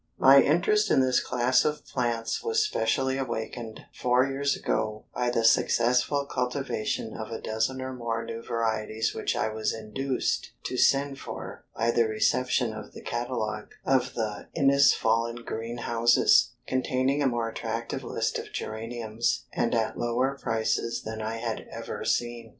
[0.17, 5.43] My interest in this class of plants was specially awakened four years ago by the
[5.45, 11.19] successful cultivation of a dozen or more new varieties which I was induced to send
[11.19, 17.47] for by the reception of the catalogue of the "Innisfallen Green houses," containing a more
[17.47, 22.49] attractive list of geraniums, and at lower prices than I had ever seen.